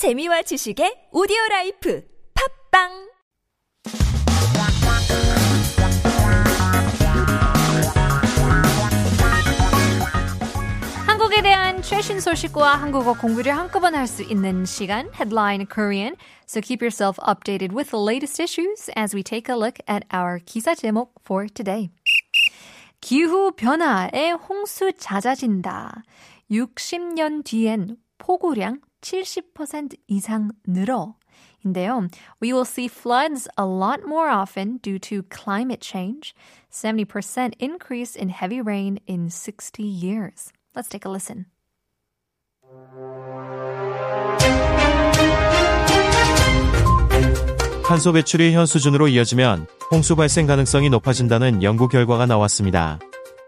재미와 0.00 0.40
지식의 0.40 1.10
오디오 1.12 1.36
라이프 1.50 2.02
팝빵 2.72 2.88
한국에 11.06 11.42
대한 11.42 11.82
최신 11.82 12.18
소식과 12.18 12.76
한국어 12.76 13.12
공부를 13.12 13.54
한꺼번에 13.54 13.98
할 13.98 14.06
수 14.06 14.22
있는 14.22 14.64
시간 14.64 15.10
Headline 15.12 15.66
Korean. 15.70 16.16
So 16.46 16.62
keep 16.62 16.80
yourself 16.80 17.18
updated 17.18 17.74
with 17.74 17.90
the 17.90 18.00
latest 18.02 18.40
issues 18.40 18.88
as 18.96 19.14
we 19.14 19.22
take 19.22 19.52
a 19.52 19.54
look 19.54 19.80
at 19.86 20.06
our 20.10 20.38
기사 20.38 20.74
제목 20.74 21.12
for 21.26 21.46
today. 21.46 21.90
기후 23.02 23.52
변화에 23.52 24.30
홍수 24.48 24.94
잦아진다. 24.96 26.04
60년 26.50 27.44
뒤엔 27.44 27.98
폭우량 28.16 28.80
70% 29.00 29.96
이상 30.08 30.50
늘어. 30.66 31.14
인데요. 31.64 32.08
We 32.40 32.52
will 32.52 32.64
see 32.64 32.88
floods 32.88 33.48
a 33.58 33.64
lot 33.64 34.00
more 34.06 34.30
often 34.30 34.78
due 34.82 34.98
to 35.00 35.22
climate 35.28 35.80
change. 35.80 36.34
70% 36.70 37.54
increase 37.58 38.16
in 38.16 38.30
heavy 38.30 38.60
rain 38.60 38.98
in 39.06 39.28
60 39.30 39.82
years. 39.82 40.52
Let's 40.74 40.88
take 40.88 41.04
a 41.04 41.10
listen. 41.10 41.46
탄소 47.86 48.12
배출이 48.12 48.52
현 48.52 48.66
수준으로 48.66 49.08
이어지면 49.08 49.66
홍수 49.90 50.14
발생 50.14 50.46
가능성이 50.46 50.90
높아진다는 50.90 51.64
연구 51.64 51.88
결과가 51.88 52.24
나왔습니다. 52.26 53.00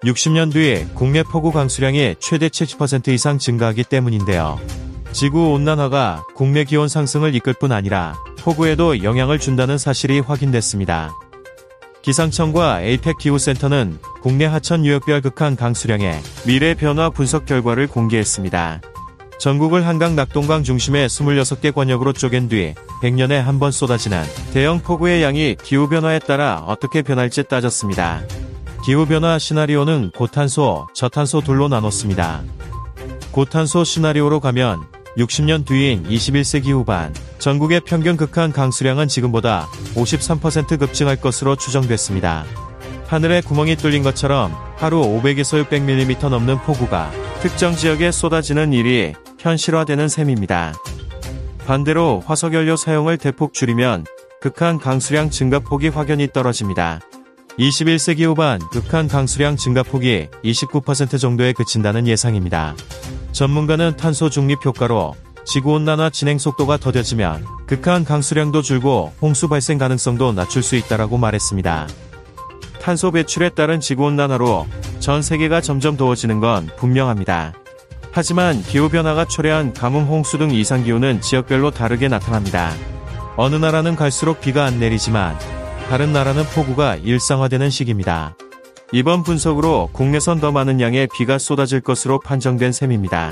60년 0.02 0.52
뒤 0.52 0.84
국내 0.94 1.22
폭우 1.22 1.52
강수량이 1.52 2.16
최대 2.18 2.48
70% 2.48 3.08
이상 3.08 3.38
증가하기 3.38 3.84
때문인데요. 3.84 4.58
지구 5.12 5.52
온난화가 5.52 6.24
국내 6.34 6.64
기온 6.64 6.88
상승을 6.88 7.34
이끌 7.34 7.54
뿐 7.54 7.72
아니라 7.72 8.16
폭우에도 8.40 9.02
영향을 9.04 9.38
준다는 9.38 9.78
사실이 9.78 10.20
확인됐습니다. 10.20 11.12
기상청과 12.02 12.82
에이펙 12.82 13.18
기후센터는 13.18 13.98
국내 14.22 14.44
하천 14.46 14.84
유역별 14.84 15.20
극한 15.20 15.54
강수량의 15.54 16.20
미래 16.46 16.74
변화 16.74 17.10
분석 17.10 17.46
결과를 17.46 17.86
공개했습니다. 17.86 18.80
전국을 19.38 19.86
한강 19.86 20.16
낙동강 20.16 20.62
중심의 20.64 21.08
26개 21.08 21.72
권역으로 21.74 22.12
쪼갠 22.12 22.48
뒤 22.48 22.74
100년에 23.02 23.34
한 23.34 23.58
번 23.58 23.70
쏟아지는 23.70 24.22
대형 24.52 24.80
폭우의 24.80 25.22
양이 25.22 25.56
기후변화에 25.62 26.20
따라 26.20 26.64
어떻게 26.66 27.02
변할지 27.02 27.42
따졌습니다. 27.44 28.22
기후변화 28.84 29.38
시나리오는 29.38 30.10
고탄소, 30.10 30.88
저탄소 30.94 31.40
둘로 31.40 31.68
나눴습니다. 31.68 32.42
고탄소 33.30 33.84
시나리오로 33.84 34.40
가면 34.40 34.82
60년 35.16 35.66
뒤인 35.66 36.04
21세기 36.04 36.70
후반 36.70 37.14
전국의 37.38 37.80
평균 37.80 38.16
극한 38.16 38.52
강수량은 38.52 39.08
지금보다 39.08 39.68
53% 39.94 40.78
급증할 40.78 41.16
것으로 41.16 41.56
추정됐습니다. 41.56 42.44
하늘에 43.06 43.42
구멍이 43.42 43.76
뚫린 43.76 44.02
것처럼 44.02 44.54
하루 44.76 45.02
500에서 45.02 45.64
600mm 45.66 46.30
넘는 46.30 46.58
폭우가 46.60 47.10
특정 47.40 47.74
지역에 47.74 48.10
쏟아지는 48.10 48.72
일이 48.72 49.12
현실화되는 49.38 50.08
셈입니다. 50.08 50.72
반대로 51.66 52.22
화석연료 52.26 52.76
사용을 52.76 53.18
대폭 53.18 53.52
줄이면 53.52 54.06
극한 54.40 54.78
강수량 54.78 55.30
증가폭이 55.30 55.88
확연히 55.88 56.26
떨어집니다. 56.32 57.00
21세기 57.58 58.24
후반 58.24 58.60
극한 58.70 59.08
강수량 59.08 59.56
증가폭이 59.56 60.28
29% 60.42 61.20
정도에 61.20 61.52
그친다는 61.52 62.06
예상입니다. 62.06 62.74
전문가는 63.32 63.96
탄소 63.96 64.30
중립 64.30 64.64
효과로 64.64 65.14
지구온난화 65.44 66.10
진행 66.10 66.38
속도가 66.38 66.76
더뎌지면 66.76 67.44
극한 67.66 68.04
강수량도 68.04 68.62
줄고 68.62 69.12
홍수 69.20 69.48
발생 69.48 69.78
가능성도 69.78 70.32
낮출 70.32 70.62
수 70.62 70.76
있다라고 70.76 71.18
말했습니다. 71.18 71.88
탄소 72.80 73.10
배출에 73.10 73.50
따른 73.50 73.80
지구온난화로 73.80 74.66
전 75.00 75.22
세계가 75.22 75.60
점점 75.60 75.96
더워지는 75.96 76.40
건 76.40 76.68
분명합니다. 76.76 77.54
하지만 78.12 78.62
기후변화가 78.62 79.24
초래한 79.24 79.72
가뭄, 79.72 80.04
홍수 80.04 80.36
등 80.36 80.50
이상기후는 80.50 81.22
지역별로 81.22 81.70
다르게 81.70 82.08
나타납니다. 82.08 82.72
어느 83.36 83.56
나라는 83.56 83.96
갈수록 83.96 84.40
비가 84.40 84.64
안 84.64 84.78
내리지만 84.78 85.38
다른 85.88 86.12
나라는 86.12 86.44
폭우가 86.44 86.96
일상화되는 86.96 87.70
시기입니다. 87.70 88.36
이번 88.93 89.23
분석으로 89.23 89.89
국내선 89.91 90.39
더 90.39 90.51
많은 90.51 90.79
양의 90.79 91.09
비가 91.13 91.37
쏟아질 91.37 91.81
것으로 91.81 92.19
판정된 92.19 92.71
셈입니다. 92.71 93.31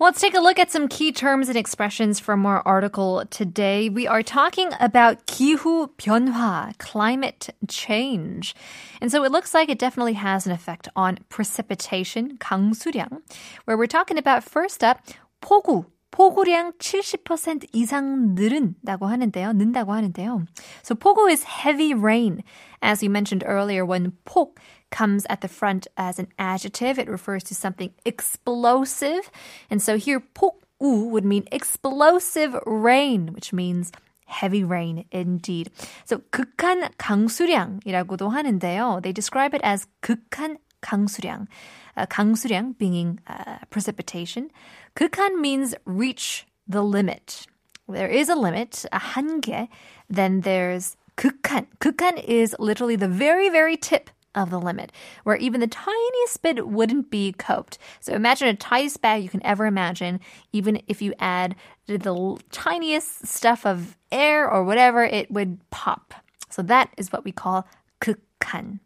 Let's 0.00 0.20
take 0.20 0.34
a 0.34 0.40
look 0.40 0.58
at 0.58 0.70
some 0.70 0.88
key 0.88 1.12
terms 1.12 1.48
and 1.48 1.58
expressions 1.58 2.20
from 2.20 2.46
our 2.46 2.62
article 2.64 3.24
today. 3.30 3.90
We 3.90 4.06
are 4.06 4.22
talking 4.22 4.70
about 4.80 5.26
기후 5.26 5.88
변화, 5.98 6.72
climate 6.78 7.50
change. 7.68 8.54
And 9.02 9.10
so 9.10 9.24
it 9.24 9.32
looks 9.32 9.52
like 9.52 9.68
it 9.68 9.78
definitely 9.78 10.14
has 10.14 10.46
an 10.46 10.52
effect 10.52 10.88
on 10.96 11.18
precipitation, 11.28 12.38
강수량, 12.38 13.20
where 13.66 13.76
we're 13.76 13.86
talking 13.86 14.16
about 14.16 14.44
first 14.44 14.82
up, 14.82 15.00
폭우, 15.42 15.84
폭우량 16.13 16.73
70% 16.77 17.67
이상 17.73 18.35
늘은다고 18.35 19.07
하는데요. 19.07 19.53
는다고 19.53 19.93
하는데요. 19.93 20.45
So 20.83 20.93
폭우 20.93 21.27
is 21.27 21.43
heavy 21.43 21.95
rain. 21.95 22.43
As 22.83 23.01
we 23.01 23.09
mentioned 23.09 23.43
earlier, 23.47 23.83
when 23.83 24.13
폭 24.23 24.59
comes 24.91 25.25
at 25.27 25.41
the 25.41 25.49
front 25.49 25.87
as 25.97 26.19
an 26.19 26.27
adjective, 26.37 26.99
it 26.99 27.09
refers 27.09 27.43
to 27.45 27.55
something 27.55 27.89
explosive. 28.05 29.31
And 29.71 29.81
so 29.81 29.97
here 29.97 30.21
폭우 30.21 31.09
would 31.09 31.25
mean 31.25 31.45
explosive 31.51 32.53
rain, 32.67 33.33
which 33.33 33.51
means 33.51 33.91
heavy 34.27 34.63
rain 34.63 35.05
indeed. 35.11 35.71
So 36.05 36.21
극한 36.29 36.93
강수량이라고도 36.97 38.29
하는데요. 38.29 39.01
They 39.01 39.13
describe 39.13 39.55
it 39.55 39.61
as 39.65 39.87
극한 40.03 40.57
강수량. 40.83 41.47
Uh, 41.95 42.05
강수량 42.07 42.77
being 42.77 43.19
uh, 43.27 43.57
precipitation. 43.69 44.51
극한 44.96 45.40
means 45.40 45.74
reach 45.84 46.46
the 46.66 46.82
limit. 46.82 47.46
There 47.88 48.08
is 48.08 48.28
a 48.28 48.34
limit, 48.34 48.84
a 48.92 48.98
한계. 48.98 49.68
Then 50.10 50.42
there's 50.42 50.96
극한. 51.16 51.66
극한 51.80 52.22
is 52.22 52.54
literally 52.58 52.96
the 52.96 53.08
very, 53.08 53.48
very 53.48 53.76
tip 53.76 54.10
of 54.34 54.50
the 54.50 54.60
limit, 54.60 54.92
where 55.24 55.36
even 55.36 55.60
the 55.60 55.66
tiniest 55.66 56.42
bit 56.42 56.68
wouldn't 56.68 57.10
be 57.10 57.32
coped. 57.32 57.78
So 58.00 58.12
imagine 58.12 58.48
a 58.48 58.54
tightest 58.54 59.00
bag 59.00 59.22
you 59.22 59.28
can 59.28 59.44
ever 59.44 59.66
imagine, 59.66 60.20
even 60.52 60.80
if 60.86 61.02
you 61.02 61.14
add 61.18 61.56
the 61.86 62.38
tiniest 62.50 63.26
stuff 63.26 63.66
of 63.66 63.96
air 64.12 64.48
or 64.48 64.62
whatever, 64.64 65.02
it 65.02 65.30
would 65.30 65.58
pop. 65.70 66.14
So 66.50 66.62
that 66.62 66.90
is 66.96 67.10
what 67.10 67.24
we 67.24 67.32
call 67.32 67.66
극한. 68.00 68.80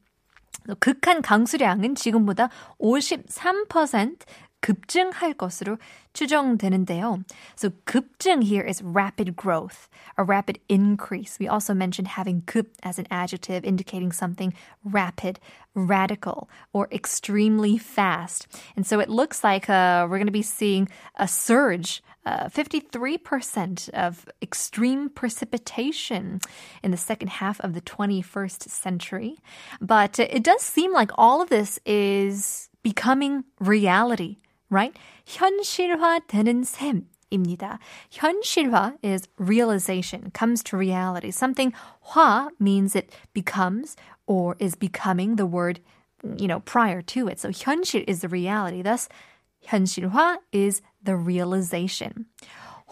극한 0.78 1.22
강수량은 1.22 1.97
지금보다 1.97 2.50
53% 2.80 4.22
급증할 4.66 5.34
것으로 5.34 5.78
추정되는데요. 6.14 7.25
So 7.56 7.70
급증 7.84 8.44
here 8.44 8.62
is 8.62 8.82
rapid 8.82 9.36
growth, 9.36 9.88
a 10.16 10.25
rapid 10.25 10.60
increase. 10.69 11.38
We 11.38 11.48
also 11.48 11.75
mentioned 11.75 12.08
having 12.08 12.42
급 12.47 12.69
as 12.82 12.98
an 12.98 13.06
adjective 13.10 13.64
indicating 13.64 14.12
something 14.12 14.54
rapid, 14.84 15.41
radical, 15.75 16.48
or 16.72 16.88
extremely 16.92 17.76
fast. 17.76 18.47
And 18.76 18.86
so 18.86 19.00
it 19.00 19.08
looks 19.08 19.42
like 19.42 19.69
uh, 19.69 20.06
we're 20.08 20.19
going 20.19 20.26
to 20.26 20.32
be 20.32 20.42
seeing 20.42 20.88
a 21.16 21.26
surge 21.26 22.03
uh, 22.25 22.48
53% 22.48 23.88
of 23.91 24.26
extreme 24.41 25.08
precipitation 25.08 26.41
in 26.82 26.92
the 26.92 26.97
second 26.97 27.42
half 27.42 27.60
of 27.60 27.75
the 27.75 27.80
21st 27.80 28.69
century. 28.69 29.38
But 29.80 30.20
it 30.20 30.44
does 30.44 30.62
seem 30.62 30.92
like 30.92 31.10
all 31.16 31.42
of 31.42 31.48
this 31.48 31.80
is 31.84 32.69
becoming 32.82 33.44
reality, 33.58 34.36
right? 34.71 34.97
현실화되는 35.27 36.65
셈입니다. 36.65 37.78
현실화 38.10 38.97
is 39.03 39.28
realization, 39.39 40.30
comes 40.33 40.62
to 40.65 40.77
reality. 40.77 41.30
Something 41.30 41.72
화 42.15 42.48
means 42.59 42.97
it 42.97 43.15
becomes 43.34 43.97
or 44.27 44.56
is 44.59 44.74
becoming 44.74 45.36
the 45.36 45.47
word, 45.47 45.80
you 46.36 46.48
know, 46.48 46.60
prior 46.60 47.03
to 47.03 47.28
it. 47.28 47.39
So 47.39 47.50
현실 47.50 48.04
is 48.09 48.21
the 48.21 48.28
reality. 48.28 48.83
Thus, 48.83 49.09
현실화 49.66 50.39
is 50.53 50.83
the 51.03 51.16
realization. 51.16 52.27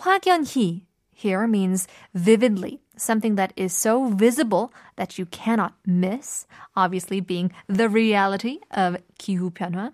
확연히 0.05 0.83
here 1.13 1.47
means 1.47 1.87
vividly, 2.15 2.81
something 2.97 3.35
that 3.35 3.53
is 3.55 3.75
so 3.75 4.07
visible 4.07 4.73
that 4.97 5.19
you 5.19 5.27
cannot 5.27 5.75
miss, 5.87 6.47
obviously 6.75 7.21
being 7.21 7.53
the 7.69 7.91
reality 7.91 8.61
of 8.71 8.97
기후 9.19 9.51
변화. 9.53 9.93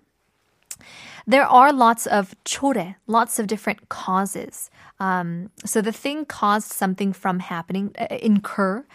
there 1.27 1.45
are 1.45 1.73
lots 1.73 2.07
of 2.07 2.35
chore, 2.45 2.95
lots 3.05 3.37
of 3.37 3.47
different 3.47 3.89
causes. 3.89 4.69
Um, 4.99 5.51
so 5.65 5.81
the 5.81 5.91
thing 5.91 6.25
caused 6.25 6.71
something 6.71 7.11
from 7.11 7.39
happening, 7.39 7.93
uh, 7.99 8.07
incur. 8.21 8.85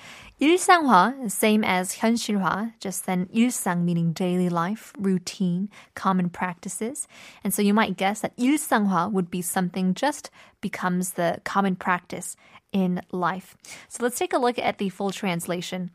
일상화, 0.40 1.30
same 1.30 1.62
as 1.62 1.96
현실화, 1.96 2.72
just 2.80 3.06
then 3.06 3.26
일상 3.26 3.84
meaning 3.84 4.12
daily 4.12 4.48
life, 4.48 4.92
routine, 4.98 5.68
common 5.94 6.30
practices. 6.30 7.06
And 7.44 7.54
so 7.54 7.62
you 7.62 7.74
might 7.74 7.96
guess 7.96 8.20
that 8.20 8.36
일상화 8.36 9.12
would 9.12 9.30
be 9.30 9.42
something 9.42 9.94
just 9.94 10.30
becomes 10.60 11.12
the 11.12 11.40
common 11.44 11.76
practice 11.76 12.34
in 12.72 13.02
life. 13.12 13.54
So 13.88 14.02
let's 14.02 14.18
take 14.18 14.32
a 14.32 14.38
look 14.38 14.58
at 14.58 14.78
the 14.78 14.88
full 14.88 15.10
translation. 15.10 15.90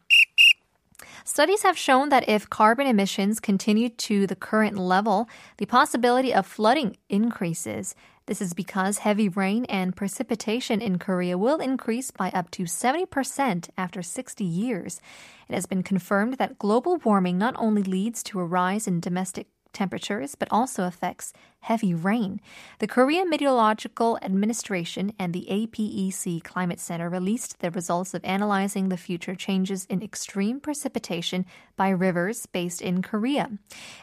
Studies 1.25 1.63
have 1.63 1.79
shown 1.79 2.09
that 2.09 2.29
if 2.29 2.51
carbon 2.51 2.87
emissions 2.87 3.41
continue 3.41 3.89
to 3.89 4.27
the 4.27 4.37
current 4.37 4.77
level, 4.79 5.29
the 5.59 5.67
possibility 5.67 6.33
of 6.33 6.47
flooding 6.47 6.97
increases. 7.09 7.95
This 8.27 8.41
is 8.41 8.55
because 8.55 8.99
heavy 8.99 9.29
rain 9.29 9.65
and 9.65 9.97
precipitation 9.97 10.81
in 10.81 10.99
Korea 10.99 11.37
will 11.37 11.59
increase 11.59 12.11
by 12.11 12.31
up 12.31 12.51
to 12.53 12.65
70% 12.65 13.69
after 13.77 14.03
60 14.03 14.45
years. 14.45 15.01
It 15.49 15.55
has 15.55 15.67
been 15.67 15.83
confirmed 15.83 16.35
that 16.35 16.59
global 16.59 16.99
warming 16.99 17.37
not 17.37 17.55
only 17.59 17.83
leads 17.83 18.23
to 18.25 18.39
a 18.39 18.45
rise 18.45 18.87
in 18.87 19.01
domestic 19.01 19.49
temperatures, 19.73 20.35
but 20.35 20.49
also 20.51 20.85
affects 20.85 21.33
heavy 21.63 21.95
rain. 21.95 22.41
The 22.81 22.89
Korea 22.89 23.25
Meteorological 23.25 24.19
Administration 24.21 25.13
and 25.19 25.33
the 25.33 25.47
APEC 25.49 26.43
Climate 26.43 26.81
Center 26.81 27.09
released 27.09 27.61
the 27.61 27.71
results 27.71 28.15
of 28.15 28.25
analyzing 28.25 28.89
the 28.89 28.97
future 28.97 29.37
changes 29.37 29.85
in 29.87 30.03
extreme 30.03 30.59
precipitation 30.59 31.47
by 31.77 31.91
rivers 31.91 32.47
based 32.47 32.83
in 32.83 33.01
Korea. 33.01 33.51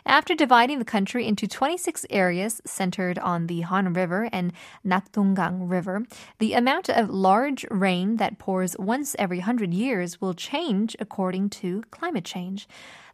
After 0.06 0.36
dividing 0.36 0.80
the 0.80 0.86
country 0.86 1.27
into 1.27 1.48
26 1.48 2.06
areas 2.10 2.62
centered 2.65 3.19
on 3.19 3.48
the 3.48 3.62
Han 3.62 3.94
River 3.94 4.30
and 4.31 4.54
Nakdonggang 4.86 5.69
River, 5.69 6.06
the 6.39 6.54
amount 6.54 6.89
of 6.89 7.10
large 7.10 7.65
rain 7.69 8.15
that 8.18 8.39
pours 8.39 8.77
once 8.80 9.18
every 9.19 9.39
100 9.39 9.74
years 9.74 10.22
will 10.22 10.33
change 10.33 10.95
according 11.00 11.50
to 11.50 11.83
climate 11.92 12.25
change. 12.25 12.69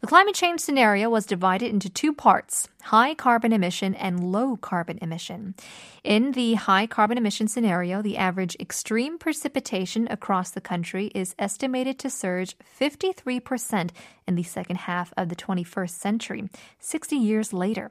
The 0.06 0.10
climate 0.10 0.36
change 0.36 0.60
scenario 0.62 1.10
was 1.10 1.26
divided 1.26 1.72
into 1.72 1.90
two 1.90 2.14
parts 2.14 2.70
high 2.84 3.16
carbon 3.16 3.52
emission 3.52 3.96
and 3.96 4.32
low 4.32 4.56
carbon 4.56 5.00
emission. 5.02 5.56
In 6.04 6.34
the 6.34 6.54
high 6.54 6.86
carbon 6.86 7.18
emission 7.18 7.48
scenario, 7.48 8.04
the 8.04 8.16
average 8.16 8.56
extreme 8.60 9.18
precipitation 9.18 10.08
across 10.12 10.52
the 10.52 10.62
country 10.62 11.08
is 11.16 11.34
estimated 11.40 11.98
to 11.98 12.12
surge 12.12 12.56
53% 12.80 13.90
in 14.28 14.36
the 14.36 14.44
second 14.44 14.76
half 14.76 15.12
of 15.18 15.30
the 15.30 15.36
21st 15.36 15.90
century, 15.90 16.50
60 16.78 17.16
years 17.16 17.52
later. 17.52 17.90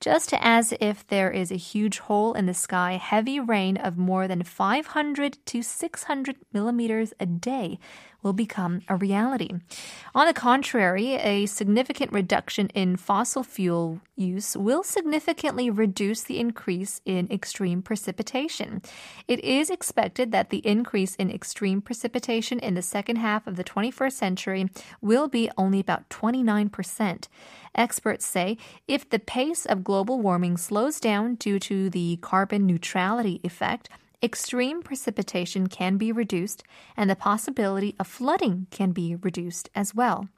Just 0.00 0.34
as 0.34 0.74
if 0.78 1.06
there 1.06 1.30
is 1.30 1.50
a 1.50 1.56
huge 1.56 2.00
hole 2.00 2.34
in 2.34 2.44
the 2.44 2.52
sky, 2.52 2.98
heavy 2.98 3.40
rain 3.40 3.78
of 3.78 3.96
more 3.96 4.28
than 4.28 4.42
500 4.42 5.38
to 5.46 5.62
600 5.62 6.36
millimeters 6.52 7.14
a 7.18 7.24
day 7.24 7.78
will 8.22 8.32
become 8.32 8.82
a 8.88 8.96
reality. 8.96 9.50
On 10.14 10.26
the 10.26 10.32
contrary, 10.32 11.14
a 11.14 11.46
significant 11.46 12.12
reduction 12.12 12.68
in 12.68 12.96
fossil 12.96 13.42
fuel 13.42 14.00
use 14.16 14.56
will 14.56 14.82
significantly 14.82 15.70
reduce 15.70 16.22
the 16.22 16.38
increase 16.38 17.00
in 17.04 17.28
extreme 17.30 17.82
precipitation. 17.82 18.82
It 19.28 19.40
is 19.44 19.70
expected 19.70 20.32
that 20.32 20.50
the 20.50 20.66
increase 20.66 21.14
in 21.16 21.30
extreme 21.30 21.80
precipitation 21.80 22.58
in 22.58 22.74
the 22.74 22.82
second 22.82 23.16
half 23.16 23.46
of 23.46 23.56
the 23.56 23.64
21st 23.64 24.12
century 24.12 24.70
will 25.00 25.28
be 25.28 25.50
only 25.56 25.80
about 25.80 26.08
29%. 26.08 27.28
Experts 27.74 28.24
say 28.24 28.56
if 28.88 29.08
the 29.08 29.18
pace 29.18 29.66
of 29.66 29.84
global 29.84 30.18
warming 30.18 30.56
slows 30.56 30.98
down 30.98 31.34
due 31.34 31.58
to 31.60 31.90
the 31.90 32.16
carbon 32.22 32.66
neutrality 32.66 33.40
effect, 33.44 33.88
extreme 34.22 34.82
precipitation 34.82 35.66
can 35.66 35.96
be 35.96 36.12
reduced 36.12 36.62
and 36.96 37.08
the 37.08 37.16
possibility 37.16 37.94
of 37.98 38.06
flooding 38.06 38.66
can 38.70 38.92
be 38.92 39.14
reduced 39.14 39.68
as 39.74 39.94
well. 39.94 40.28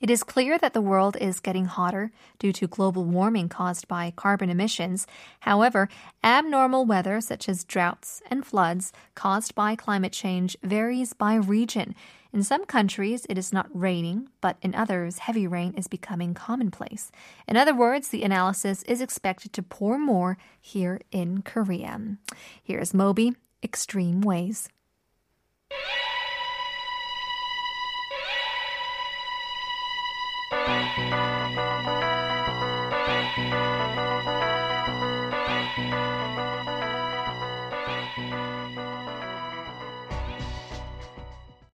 It 0.00 0.10
is 0.10 0.24
clear 0.24 0.58
that 0.58 0.74
the 0.74 0.80
world 0.80 1.16
is 1.20 1.38
getting 1.38 1.66
hotter 1.66 2.10
due 2.40 2.52
to 2.54 2.66
global 2.66 3.04
warming 3.04 3.48
caused 3.48 3.86
by 3.86 4.12
carbon 4.16 4.50
emissions. 4.50 5.06
However, 5.40 5.88
abnormal 6.24 6.86
weather 6.86 7.20
such 7.20 7.48
as 7.48 7.62
droughts 7.62 8.20
and 8.28 8.44
floods 8.44 8.92
caused 9.14 9.54
by 9.54 9.76
climate 9.76 10.12
change 10.12 10.56
varies 10.64 11.12
by 11.12 11.34
region. 11.36 11.94
In 12.32 12.42
some 12.42 12.64
countries, 12.64 13.26
it 13.28 13.36
is 13.36 13.52
not 13.52 13.68
raining, 13.74 14.30
but 14.40 14.56
in 14.62 14.74
others, 14.74 15.18
heavy 15.18 15.46
rain 15.46 15.74
is 15.76 15.86
becoming 15.86 16.32
commonplace. 16.32 17.12
In 17.46 17.58
other 17.58 17.74
words, 17.74 18.08
the 18.08 18.22
analysis 18.22 18.82
is 18.84 19.02
expected 19.02 19.52
to 19.52 19.62
pour 19.62 19.98
more 19.98 20.38
here 20.58 21.02
in 21.10 21.42
Korea. 21.42 22.16
Here's 22.62 22.94
Moby, 22.94 23.34
Extreme 23.62 24.22
Ways. 24.22 24.70